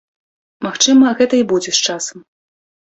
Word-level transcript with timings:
Магчыма, 0.67 1.13
гэта 1.21 1.33
і 1.43 1.45
будзе 1.53 1.71
з 1.77 1.87
часам. 1.87 2.29